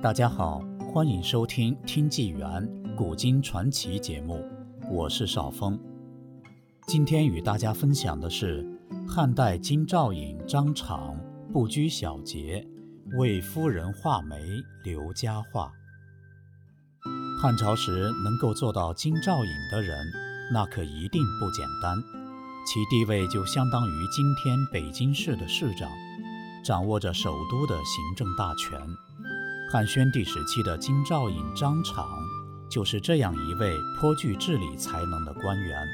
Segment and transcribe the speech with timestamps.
[0.00, 4.48] 大家好，欢迎收听《听纪元古今传奇》节目，
[4.92, 5.76] 我是邵峰。
[6.86, 8.64] 今天与大家分享的是
[9.08, 11.18] 汉代金兆尹张敞
[11.52, 12.64] 不拘小节，
[13.18, 14.36] 为夫人画眉
[14.84, 15.72] 留佳话。
[17.42, 19.98] 汉朝时能够做到金兆尹的人，
[20.52, 21.98] 那可一定不简单，
[22.64, 25.90] 其地位就相当于今天北京市的市长。
[26.64, 28.78] 掌握着首都的行政大权，
[29.70, 32.08] 汉宣帝时期的金兆尹张敞
[32.70, 35.86] 就是这样一位颇具治理才能的官员。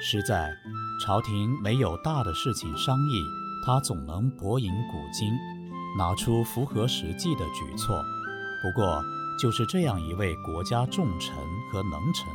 [0.00, 0.54] 实在
[1.00, 3.24] 朝廷没有大的事情商议，
[3.64, 5.32] 他总能博引古今，
[5.96, 8.04] 拿出符合实际的举措。
[8.62, 9.02] 不过，
[9.40, 11.34] 就是这样一位国家重臣
[11.70, 12.26] 和能臣，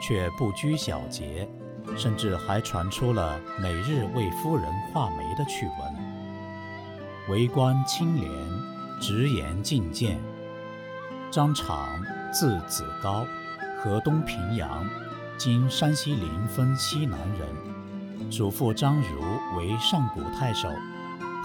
[0.00, 1.48] 却不拘小节，
[1.96, 6.08] 甚至还传出了每日为夫人画眉的趣闻。
[7.28, 8.30] 为官清廉，
[9.00, 10.20] 直言进谏。
[11.30, 11.88] 张敞，
[12.32, 13.24] 字子高，
[13.80, 14.84] 河东平阳
[15.36, 18.30] （今山西临汾西南）人。
[18.30, 19.20] 祖父张儒
[19.56, 20.68] 为上古太守，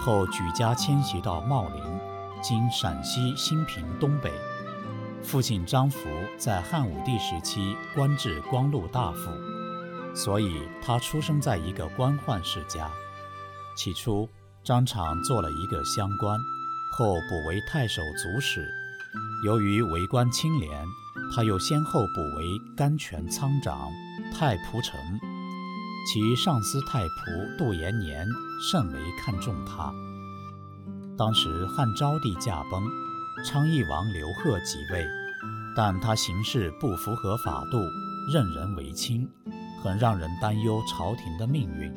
[0.00, 1.82] 后举家迁徙到茂陵
[2.42, 4.32] （今陕西兴平东北）。
[5.22, 9.30] 父亲张福在汉武帝时期官至光禄大夫，
[10.14, 12.90] 所以他出生在一个官宦世家。
[13.76, 14.28] 起初。
[14.62, 16.40] 张敞做了一个乡官，
[16.96, 18.64] 后补为太守足史。
[19.44, 20.86] 由于为官清廉，
[21.34, 23.90] 他又先后补为甘泉仓长、
[24.32, 25.00] 太仆丞。
[26.06, 28.24] 其上司太仆杜延年
[28.70, 29.92] 甚为看重他。
[31.18, 32.84] 当时汉昭帝驾崩，
[33.44, 35.04] 昌邑王刘贺即位，
[35.74, 37.78] 但他行事不符合法度，
[38.32, 39.28] 任人唯亲，
[39.82, 41.92] 很让人担忧朝廷的命运。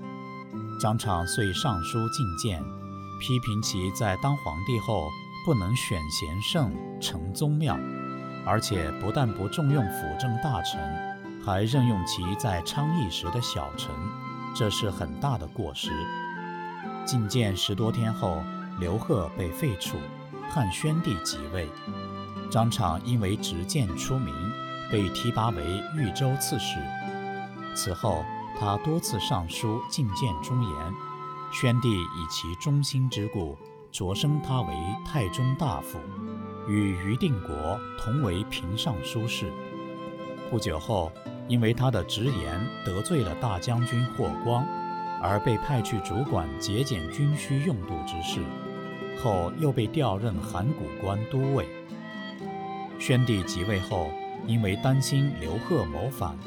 [0.80, 2.64] 张敞遂上书进谏，
[3.20, 5.10] 批评其在当皇帝后
[5.46, 7.78] 不能选贤圣成宗庙，
[8.46, 10.80] 而且不但不重用辅政大臣，
[11.44, 13.94] 还任用其在昌邑时的小臣，
[14.56, 15.92] 这是很大的过失。
[17.06, 18.42] 进谏十多天后，
[18.80, 19.96] 刘贺被废黜，
[20.50, 21.70] 汉宣帝即位。
[22.50, 24.34] 张敞因为执谏出名，
[24.92, 26.78] 被提拔为豫州刺史。
[27.76, 28.24] 此后。
[28.60, 30.94] 他多次上书进谏忠言，
[31.52, 33.58] 宣帝以其忠心之故，
[33.92, 34.74] 擢升他为
[35.06, 35.98] 太中大夫，
[36.68, 39.52] 与于定国同为平尚书事。
[40.52, 41.12] 不久后，
[41.48, 44.66] 因为他的直言得罪了大将军霍光，
[45.22, 48.42] 而被派去主管节俭军需用度之事，
[49.24, 51.66] 后又被调任函谷关都尉。
[53.00, 54.12] 宣帝即位后，
[54.46, 56.38] 因为担心刘贺谋反。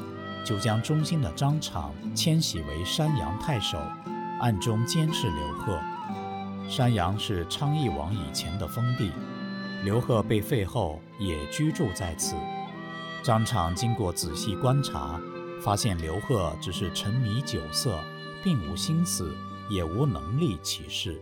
[0.43, 3.79] 就将忠心的张敞迁徙为山阳太守，
[4.41, 5.79] 暗中监视刘贺。
[6.67, 9.11] 山阳是昌邑王以前的封地，
[9.83, 12.35] 刘贺被废后也居住在此。
[13.23, 15.21] 张敞经过仔细观察，
[15.61, 17.99] 发现刘贺只是沉迷酒色，
[18.43, 19.31] 并无心思，
[19.69, 21.21] 也无能力起事，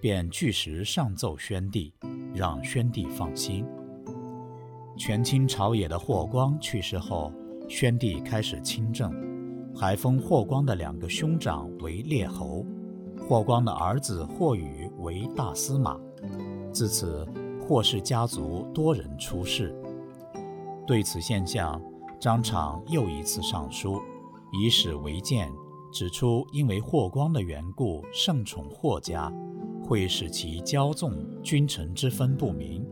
[0.00, 1.92] 便据实上奏宣帝，
[2.32, 3.66] 让宣帝放心。
[4.96, 7.32] 权倾朝野的霍光去世后。
[7.66, 9.10] 宣帝开始亲政，
[9.76, 12.64] 还封霍光的两个兄长为列侯，
[13.28, 15.98] 霍光的儿子霍宇为大司马。
[16.72, 17.26] 自此，
[17.60, 19.74] 霍氏家族多人出仕。
[20.86, 21.80] 对此现象，
[22.20, 24.00] 张敞又一次上书，
[24.52, 25.50] 以史为鉴，
[25.92, 29.32] 指出因为霍光的缘故盛宠霍家，
[29.84, 31.12] 会使其骄纵
[31.42, 32.86] 君臣之分不明，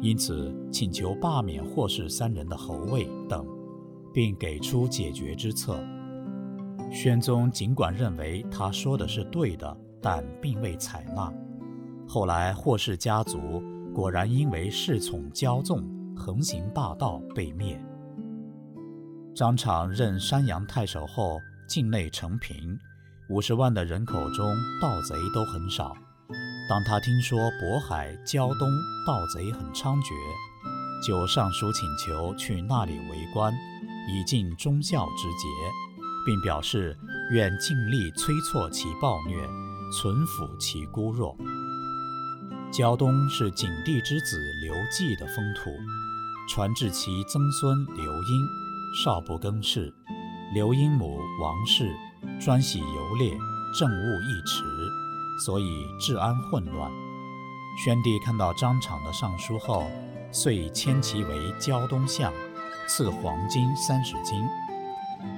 [0.00, 3.46] 因此请求罢免霍氏三人的侯位等。
[4.16, 5.78] 并给出解决之策。
[6.90, 11.32] 宣宗尽管认为他说的是对的，但并未采纳。
[12.08, 15.82] 后来霍氏家族果然因为恃宠骄纵、
[16.16, 17.80] 横行霸道被灭。
[19.34, 21.38] 张敞任山阳太守后，
[21.68, 22.78] 境内成平，
[23.28, 24.46] 五十万的人口中
[24.80, 25.92] 盗贼都很少。
[26.68, 28.68] 当他听说渤海、胶东
[29.06, 30.12] 盗贼很猖獗，
[31.06, 33.52] 就上书请求去那里为官。
[34.08, 35.48] 以尽忠孝之节，
[36.26, 36.94] 并表示
[37.30, 39.40] 愿尽力催促其暴虐，
[39.92, 41.36] 存抚其孤弱。
[42.72, 45.70] 胶东是景帝之子刘季的封土，
[46.50, 48.46] 传至其曾孙刘英，
[49.04, 49.94] 少不更事。
[50.52, 51.94] 刘英母王氏
[52.40, 53.30] 专喜游猎，
[53.78, 54.64] 政务一迟，
[55.44, 56.90] 所以治安混乱。
[57.84, 59.88] 宣帝看到张敞的上书后，
[60.32, 62.32] 遂迁其为胶东相。
[62.88, 64.40] 赐黄金三十斤。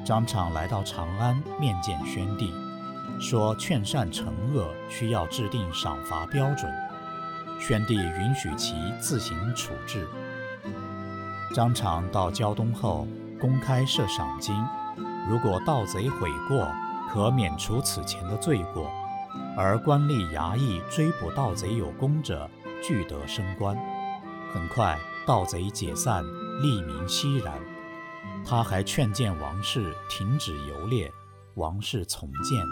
[0.05, 2.53] 张敞来到长安面见宣帝，
[3.21, 6.73] 说劝善惩恶需要制定赏罚标准。
[7.61, 10.09] 宣帝允许其自行处置。
[11.55, 13.07] 张敞到胶东后，
[13.41, 14.55] 公开设赏金，
[15.29, 16.69] 如果盗贼悔过，
[17.11, 18.85] 可免除此前的罪过；
[19.57, 22.49] 而官吏衙役追捕盗贼有功者，
[22.83, 23.77] 俱得升官。
[24.55, 24.97] 很快，
[25.27, 26.23] 盗贼解散，
[26.63, 27.55] 利民熙然。
[28.49, 31.13] 他还劝谏王室停止游猎，
[31.57, 32.67] 王室从谏，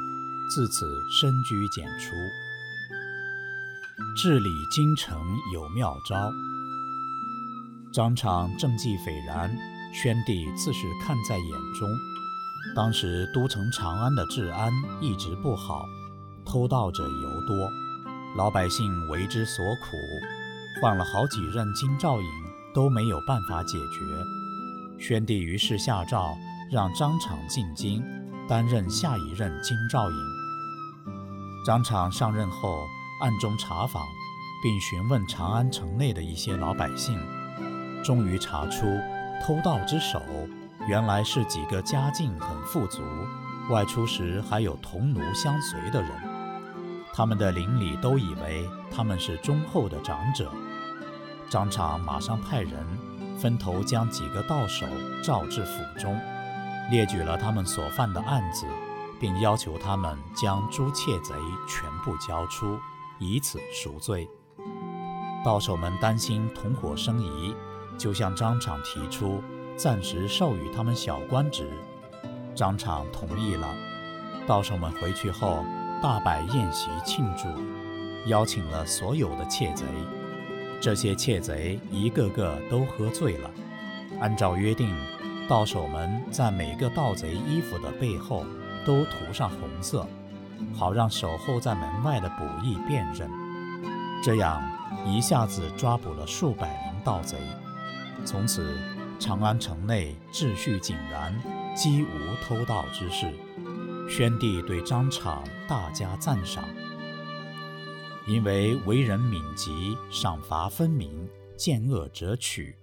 [0.49, 2.14] 自此深居简出。
[4.17, 5.20] 治理京城
[5.52, 6.32] 有妙招。
[7.93, 9.55] 张敞政绩斐然，
[9.93, 11.87] 宣帝自是看在眼中。
[12.75, 15.84] 当时都城长安的治安一直不好，
[16.46, 17.70] 偷盗者尤多，
[18.34, 19.99] 老百姓为之所苦。
[20.81, 22.28] 换了好几任京兆尹，
[22.75, 24.00] 都没有办法解决。
[24.98, 26.37] 宣帝于是下诏，
[26.70, 28.02] 让张敞进京，
[28.48, 30.16] 担任下一任京兆尹。
[31.66, 32.87] 张敞上任后，
[33.20, 34.02] 暗中查访，
[34.62, 37.19] 并询问长安城内的一些老百姓，
[38.02, 38.87] 终于查出
[39.44, 40.22] 偷盗之首，
[40.88, 43.02] 原来是几个家境很富足、
[43.69, 46.10] 外出时还有童奴相随的人。
[47.12, 50.50] 他们的邻里都以为他们是忠厚的长者。
[51.49, 52.84] 张敞马上派人
[53.38, 54.86] 分头将几个盗手
[55.22, 56.18] 召至府中，
[56.90, 58.66] 列举了他们所犯的案子，
[59.20, 61.34] 并要求他们将诸窃贼
[61.68, 62.78] 全部交出，
[63.18, 64.28] 以此赎罪。
[65.44, 67.54] 盗手们担心同伙生疑，
[67.98, 69.42] 就向张敞提出
[69.76, 71.70] 暂时授予他们小官职。
[72.54, 73.68] 张敞同意了。
[74.46, 75.64] 盗手们回去后，
[76.02, 77.48] 大摆宴席庆祝，
[78.28, 79.84] 邀请了所有的窃贼。
[80.86, 83.50] 这些窃贼一个个都喝醉了。
[84.20, 84.88] 按照约定，
[85.48, 88.46] 盗手们在每个盗贼衣服的背后
[88.86, 90.06] 都涂上红色，
[90.72, 93.28] 好让守候在门外的捕役辨认。
[94.22, 94.62] 这样
[95.04, 97.36] 一下子抓捕了数百名盗贼。
[98.24, 98.78] 从此，
[99.18, 101.34] 长安城内秩序井然，
[101.74, 103.34] 几无偷盗之事。
[104.08, 106.62] 宣帝对张敞大加赞赏。
[108.26, 109.70] 因为为人敏捷，
[110.11, 112.76] 赏罚分明，见恶则取。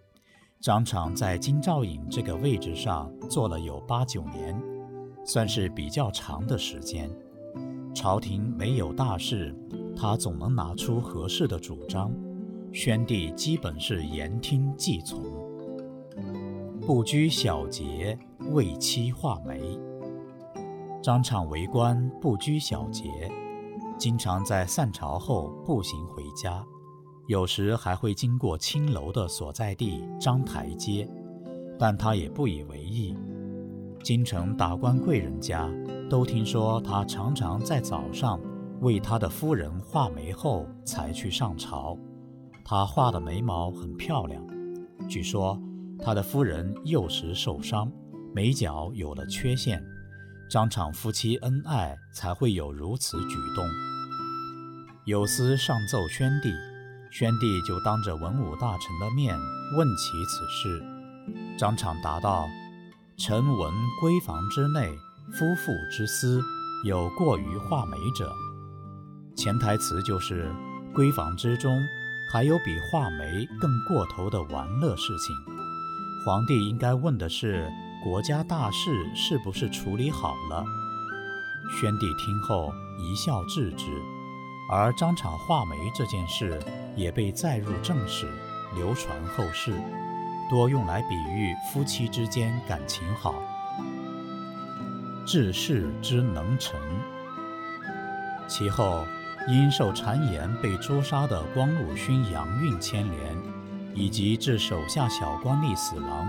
[0.61, 4.57] 张敞在京兆尹这个位置上做了有八九年，
[5.25, 7.09] 算是比较长的时间。
[7.93, 9.53] 朝廷没有大事，
[9.97, 12.09] 他总能拿出合适的主张，
[12.71, 15.21] 宣帝基本是言听计从。
[16.79, 18.17] 不拘小节，
[18.51, 19.77] 为妻画眉。
[21.01, 23.29] 张敞为官不拘小节。
[24.03, 26.61] 经常在散朝后步行回家，
[27.27, 31.09] 有时还会经过青楼的所在地章台街，
[31.79, 33.15] 但他也不以为意。
[34.03, 35.71] 京城达官贵人家
[36.09, 38.41] 都听说他常常在早上
[38.81, 41.97] 为他的夫人画眉后才去上朝。
[42.65, 44.45] 他画的眉毛很漂亮，
[45.07, 45.57] 据说
[45.97, 47.89] 他的夫人幼时受伤，
[48.35, 49.81] 眉角有了缺陷，
[50.49, 53.65] 张敞夫妻恩爱才会有如此举动。
[55.05, 56.49] 有司上奏宣帝，
[57.11, 59.37] 宣帝就当着文武大臣的面
[59.77, 60.83] 问起此事。
[61.57, 62.47] 张敞答道
[63.17, 64.95] ：“臣闻闺房之内，
[65.33, 66.41] 夫妇之私，
[66.85, 68.31] 有过于画眉者。”
[69.35, 70.51] 潜台词就是，
[70.93, 71.81] 闺房之中
[72.31, 75.35] 还有比画眉更过头的玩乐事情。
[76.25, 77.69] 皇帝应该问的是，
[78.03, 80.65] 国家大事是不是处理好了？
[81.71, 83.85] 宣帝听后一笑置之。
[84.69, 86.61] 而张敞画眉这件事
[86.97, 88.29] 也被载入正史，
[88.75, 89.81] 流传后世，
[90.49, 93.35] 多用来比喻夫妻之间感情好。
[95.25, 96.77] 治世之能臣。
[98.49, 99.05] 其后
[99.47, 103.37] 因受谗言被诛杀的光禄勋杨运牵连，
[103.95, 106.27] 以及致手下小官吏死亡，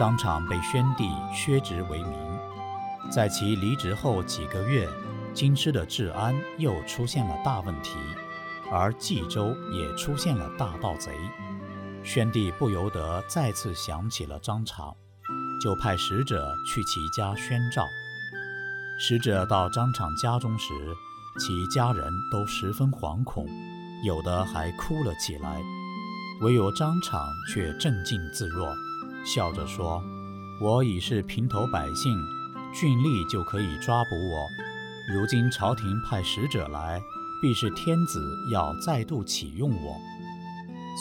[0.00, 2.16] 张敞被宣帝削职为民。
[3.10, 4.88] 在其离职后几个月。
[5.34, 7.96] 京师的治安又出现了大问题，
[8.72, 11.12] 而冀州也出现了大盗贼。
[12.02, 14.92] 宣帝不由得再次想起了张敞，
[15.62, 17.86] 就派使者去其家宣召。
[18.98, 20.72] 使者到张敞家中时，
[21.38, 23.46] 其家人都十分惶恐，
[24.04, 25.62] 有的还哭了起来。
[26.40, 28.74] 唯有张敞却镇静自若，
[29.24, 30.02] 笑着说
[30.60, 32.16] ：“我已是平头百姓，
[32.72, 34.48] 郡吏就可以抓捕我。”
[35.12, 37.02] 如今朝廷派使者来，
[37.42, 38.20] 必是天子
[38.52, 39.96] 要再度启用我。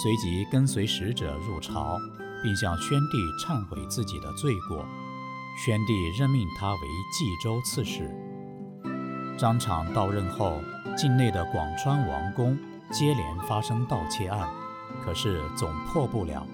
[0.01, 1.99] 随即跟随使者入朝，
[2.41, 4.85] 并向宣帝忏悔自己的罪过。
[5.63, 6.79] 宣帝任命他为
[7.11, 8.09] 冀州刺史。
[9.37, 10.61] 张敞到任后，
[10.97, 12.57] 境内的广川王宫
[12.91, 14.49] 接连发生盗窃案，
[15.03, 16.45] 可是总破不了。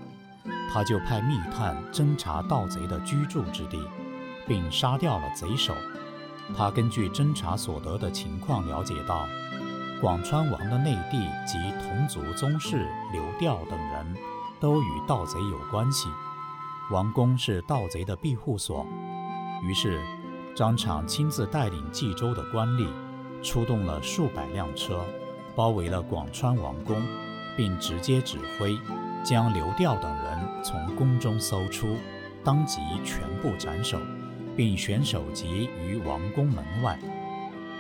[0.72, 3.80] 他就派密探侦查盗贼的居住之地，
[4.48, 5.74] 并杀掉了贼首。
[6.56, 9.26] 他根据侦查所得的情况了解到，
[10.02, 14.16] 广川王的内弟及同族宗室刘调等人
[14.60, 16.10] 都与盗贼有关系，
[16.92, 18.86] 王宫是盗贼的庇护所。
[19.64, 20.00] 于是，
[20.56, 22.88] 张敞亲自带领冀州的官吏，
[23.42, 25.04] 出动了数百辆车，
[25.56, 27.02] 包围了广川王宫，
[27.58, 28.78] 并直接指挥。
[29.26, 31.98] 将刘调等人从宫中搜出，
[32.44, 34.00] 当即全部斩首，
[34.56, 36.98] 并悬首级于王宫门外。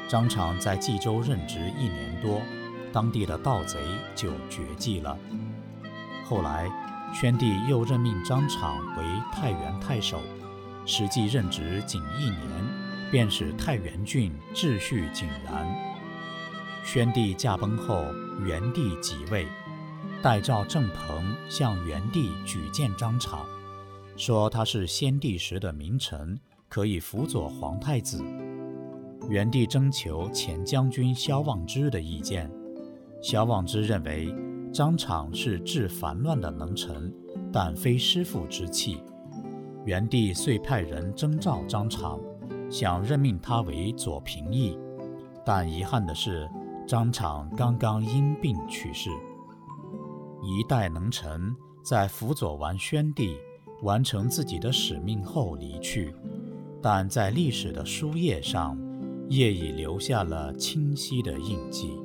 [0.09, 2.41] 张敞在冀州任职一年多，
[2.91, 3.79] 当地的盗贼
[4.15, 5.15] 就绝迹了。
[6.25, 6.67] 后来，
[7.13, 10.19] 宣帝又任命张敞为太原太守，
[10.83, 12.41] 实际任职仅一年，
[13.11, 15.67] 便使太原郡秩序井然。
[16.83, 18.03] 宣帝驾崩后，
[18.43, 19.47] 元帝即位。
[20.21, 23.45] 代赵郑鹏向元帝举荐张敞，
[24.17, 28.23] 说他是先帝时的名臣，可以辅佐皇太子。
[29.29, 32.51] 元帝征求前将军萧望之的意见，
[33.21, 34.33] 萧望之认为
[34.73, 37.13] 张敞是治烦乱的能臣，
[37.53, 39.03] 但非师傅之器。
[39.85, 42.19] 元帝遂派人征召张敞，
[42.69, 44.75] 想任命他为左平邑，
[45.45, 46.49] 但遗憾的是，
[46.87, 49.11] 张敞刚刚因病去世。
[50.45, 53.35] 一代能臣在辅佐完宣帝、
[53.81, 56.13] 完成自己的使命后离去，
[56.81, 58.77] 但在历史的书页上，
[59.27, 62.04] 业已留下了清晰的印记。